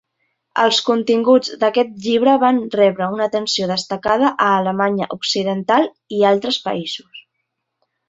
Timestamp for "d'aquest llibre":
1.63-2.33